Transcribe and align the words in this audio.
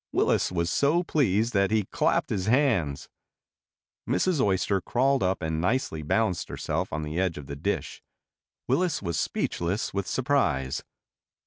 Willis 0.11 0.51
was 0.51 0.71
so 0.71 1.03
pleased 1.03 1.53
that 1.53 1.69
he 1.69 1.83
clapped 1.85 2.31
his 2.31 2.47
hands. 2.47 3.07
Mrs. 4.09 4.41
Oyster 4.41 4.81
crawled 4.81 5.21
up 5.21 5.43
and 5.43 5.61
nicely 5.61 6.01
balanced 6.01 6.49
herself 6.49 6.91
on 6.91 7.03
the 7.03 7.19
edge 7.19 7.37
of 7.37 7.45
the 7.45 7.55
dish. 7.55 8.01
Willis 8.67 9.03
was 9.03 9.19
speechless 9.19 9.93
with 9.93 10.07
surprise. 10.07 10.81